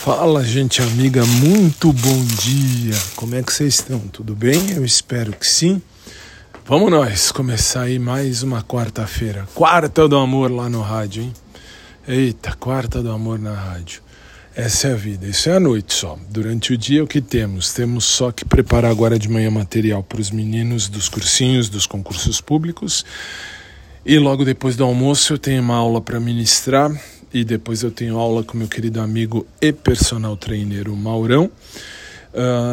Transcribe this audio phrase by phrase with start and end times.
[0.00, 2.94] Fala, gente amiga, muito bom dia.
[3.16, 3.98] Como é que vocês estão?
[3.98, 4.70] Tudo bem?
[4.70, 5.80] Eu espero que sim.
[6.64, 9.46] Vamos nós começar aí mais uma quarta-feira.
[9.54, 11.34] Quarta do amor lá no rádio, hein?
[12.08, 14.00] Eita, quarta do amor na rádio.
[14.56, 16.18] Essa é a vida, isso é a noite só.
[16.30, 17.74] Durante o dia o que temos?
[17.74, 22.40] Temos só que preparar agora de manhã material para os meninos dos cursinhos, dos concursos
[22.40, 23.04] públicos.
[24.04, 26.90] E logo depois do almoço eu tenho uma aula para ministrar
[27.32, 31.50] e depois eu tenho aula com meu querido amigo e personal trainer, o Maurão,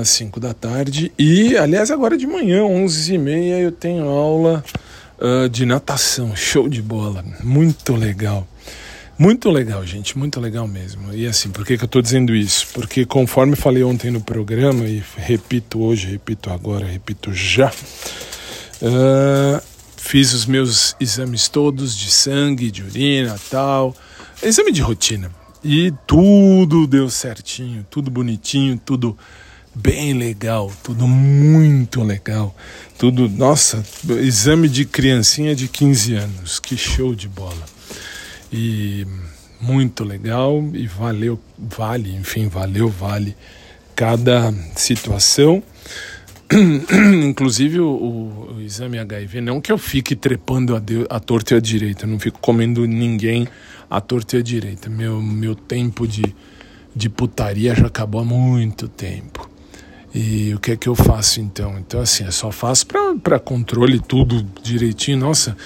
[0.00, 1.12] às uh, 5 da tarde.
[1.18, 4.64] E, aliás, agora de manhã, 11 e meia, eu tenho aula
[5.18, 8.46] uh, de natação, show de bola, muito legal.
[9.18, 11.14] Muito legal, gente, muito legal mesmo.
[11.14, 12.66] E assim, por que, que eu estou dizendo isso?
[12.72, 17.70] Porque conforme falei ontem no programa, e repito hoje, repito agora, repito já,
[18.82, 19.62] uh,
[19.96, 23.94] fiz os meus exames todos de sangue, de urina tal,
[24.42, 25.30] exame de rotina.
[25.64, 29.16] E tudo deu certinho, tudo bonitinho, tudo
[29.74, 32.54] bem legal, tudo muito legal.
[32.98, 33.84] Tudo, nossa,
[34.20, 37.64] exame de criancinha de 15 anos, que show de bola.
[38.52, 39.06] E
[39.60, 43.36] muito legal e valeu, vale, enfim, valeu, vale
[43.94, 45.62] cada situação.
[47.24, 51.56] Inclusive o, o, exame HIV, não que eu fique trepando a, de, a torta e
[51.56, 53.48] a direita, não fico comendo ninguém
[53.96, 54.88] a torta e a direita.
[54.88, 56.34] Meu, meu tempo de,
[56.96, 59.48] de putaria já acabou há muito tempo.
[60.14, 61.78] E o que é que eu faço então?
[61.78, 62.86] Então, assim, eu só faço
[63.22, 65.18] para controle tudo direitinho.
[65.18, 65.56] Nossa,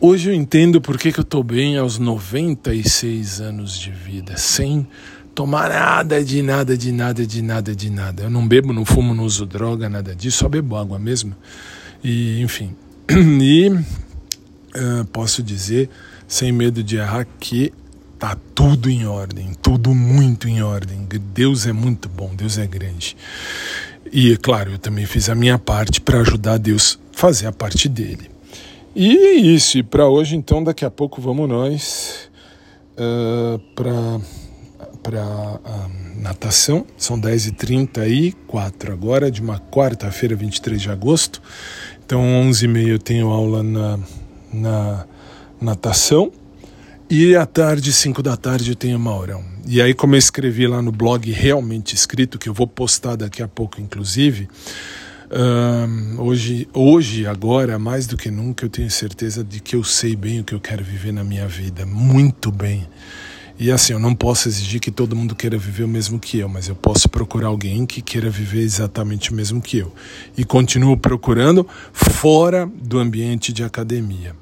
[0.00, 4.86] hoje eu entendo por que, que eu tô bem aos 96 anos de vida, sem
[5.34, 8.22] tomar nada de nada, de nada, de nada, de nada.
[8.24, 11.36] Eu não bebo, não fumo, não uso droga, nada disso, só bebo água mesmo.
[12.02, 12.74] E, enfim.
[13.40, 15.88] E uh, posso dizer
[16.28, 17.72] sem medo de errar, que
[18.18, 21.08] tá tudo em ordem, tudo muito em ordem.
[21.34, 23.16] Deus é muito bom, Deus é grande.
[24.12, 27.88] E, claro, eu também fiz a minha parte para ajudar Deus a fazer a parte
[27.88, 28.30] dele.
[28.94, 32.30] E é isso, e para hoje, então, daqui a pouco vamos nós
[32.94, 34.20] uh, para
[35.02, 36.84] para uh, natação.
[36.96, 41.40] São 10h30 e 4 agora, de uma quarta-feira, 23 de agosto.
[42.04, 43.98] Então, 11h30 eu tenho aula na,
[44.52, 45.06] na
[45.60, 46.32] natação.
[47.10, 49.42] E à tarde, 5 da tarde, eu tenho Maurão.
[49.66, 53.42] E aí, como eu escrevi lá no blog, realmente escrito, que eu vou postar daqui
[53.42, 54.48] a pouco, inclusive,
[56.18, 60.40] hoje, hoje, agora, mais do que nunca, eu tenho certeza de que eu sei bem
[60.40, 62.86] o que eu quero viver na minha vida, muito bem.
[63.58, 66.48] E assim, eu não posso exigir que todo mundo queira viver o mesmo que eu,
[66.48, 69.92] mas eu posso procurar alguém que queira viver exatamente o mesmo que eu.
[70.36, 74.36] E continuo procurando fora do ambiente de academia.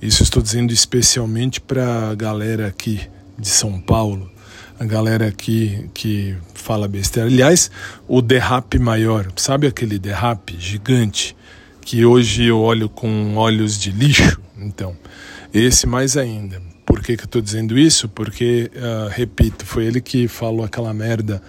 [0.00, 3.00] Isso estou dizendo especialmente para a galera aqui
[3.38, 4.30] de São Paulo,
[4.78, 7.28] a galera aqui que fala besteira.
[7.28, 7.70] Aliás,
[8.08, 11.36] o derrape maior, sabe aquele derrape gigante
[11.82, 14.40] que hoje eu olho com olhos de lixo?
[14.56, 14.96] Então,
[15.52, 16.62] esse mais ainda.
[16.86, 18.08] Por que, que eu estou dizendo isso?
[18.08, 21.42] Porque, uh, repito, foi ele que falou aquela merda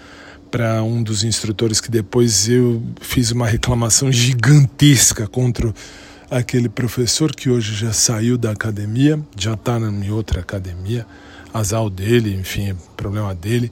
[0.51, 5.73] para um dos instrutores que depois eu fiz uma reclamação gigantesca contra
[6.31, 11.05] aquele professor que hoje já saiu da academia, já está em outra academia,
[11.53, 13.69] azar dele, enfim, problema dele,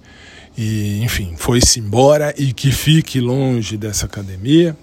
[0.58, 4.76] e enfim, foi-se embora e que fique longe dessa academia.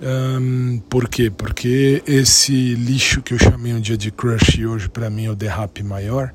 [0.00, 1.30] Um, por quê?
[1.30, 5.34] Porque esse lixo que eu chamei um dia de crush hoje para mim é o
[5.34, 6.32] derrape maior,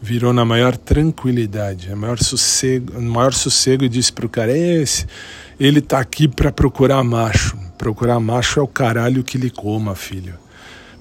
[0.00, 5.06] virou na maior tranquilidade, a maior sossego, maior sossego e disse pro cara, esse,
[5.60, 7.65] ele tá aqui para procurar macho.
[7.78, 10.34] Procurar macho é o caralho que lhe coma, filho.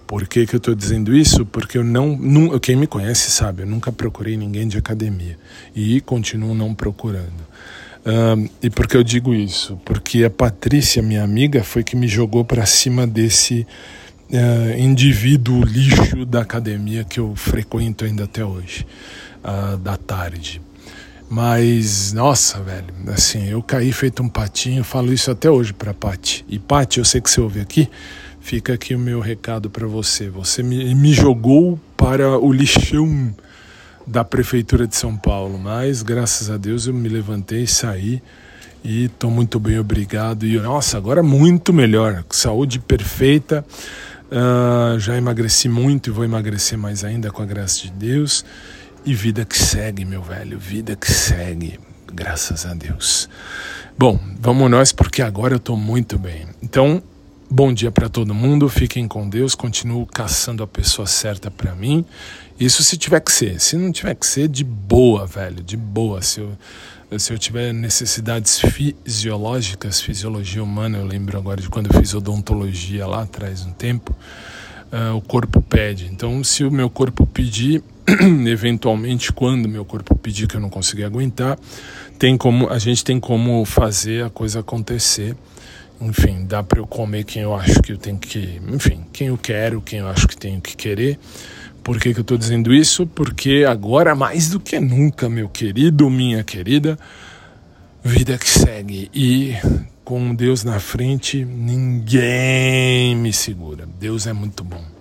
[0.08, 1.46] Por que, que eu estou dizendo isso?
[1.46, 2.60] Porque eu não, não.
[2.60, 5.38] Quem me conhece sabe, eu nunca procurei ninguém de academia.
[5.76, 7.46] E continuo não procurando.
[8.06, 9.80] Um, e por que eu digo isso?
[9.84, 13.66] Porque a Patrícia, minha amiga, foi que me jogou para cima desse
[14.30, 18.86] uh, indivíduo lixo da academia que eu frequento ainda até hoje,
[19.44, 20.62] uh, da tarde.
[21.30, 26.46] Mas, nossa, velho, assim, eu caí feito um patinho, falo isso até hoje pra Pati.
[26.48, 27.90] E Pati, eu sei que você ouve aqui,
[28.40, 30.30] fica aqui o meu recado para você.
[30.30, 33.34] Você me, me jogou para o lixão
[34.06, 38.22] da Prefeitura de São Paulo, mas graças a Deus eu me levantei, saí
[38.84, 40.46] e estou muito bem, obrigado.
[40.46, 43.66] E nossa, agora muito melhor, saúde perfeita.
[44.26, 48.46] Uh, já emagreci muito e vou emagrecer mais ainda com a graça de Deus.
[49.06, 51.80] E vida que segue, meu velho, vida que segue,
[52.12, 53.30] graças a Deus.
[53.96, 56.48] Bom, vamos nós porque agora eu estou muito bem.
[56.62, 57.04] Então,
[57.48, 62.04] Bom dia para todo mundo, fiquem com Deus, continuo caçando a pessoa certa para mim.
[62.60, 66.24] Isso se tiver que ser, se não tiver que ser, de boa, velho, de boa.
[66.24, 66.58] Se eu,
[67.20, 73.06] se eu tiver necessidades fisiológicas, fisiologia humana, eu lembro agora de quando eu fiz odontologia
[73.06, 74.14] lá atrás, um tempo,
[74.92, 76.08] uh, o corpo pede.
[76.08, 77.84] Então, se o meu corpo pedir,
[78.48, 81.58] eventualmente, quando meu corpo pedir que eu não conseguir aguentar,
[82.20, 85.36] tem como a gente tem como fazer a coisa acontecer
[86.00, 89.38] enfim, dá para eu comer quem eu acho que eu tenho que, enfim, quem eu
[89.38, 91.18] quero, quem eu acho que tenho que querer.
[91.84, 93.06] Por que, que eu estou dizendo isso?
[93.06, 96.98] Porque agora mais do que nunca, meu querido, minha querida,
[98.04, 99.56] vida que segue e
[100.04, 103.88] com Deus na frente, ninguém me segura.
[104.00, 104.95] Deus é muito bom.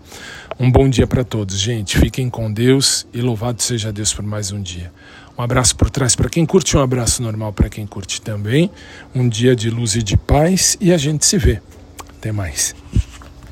[0.58, 1.98] Um bom dia para todos, gente.
[1.98, 4.92] Fiquem com Deus e louvado seja Deus por mais um dia.
[5.36, 8.70] Um abraço por trás para quem curte, um abraço normal para quem curte também.
[9.12, 11.60] Um dia de luz e de paz e a gente se vê.
[12.18, 12.72] Até mais.